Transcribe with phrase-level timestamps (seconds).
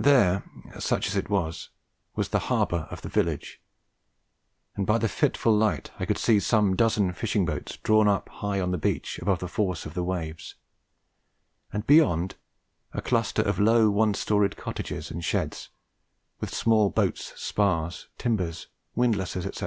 [0.00, 1.68] There, such as it was,
[2.16, 3.60] was the harbour of the village,
[4.74, 8.60] and by the fitful light I could see some dozen fishing boats drawn up high
[8.62, 10.54] on the beach above the force of the waves;
[11.70, 12.36] and beyond,
[12.94, 15.68] a cluster of low, one storied cottages and sheds,
[16.40, 19.66] with small boats, spars, timbers, windlasses, etc.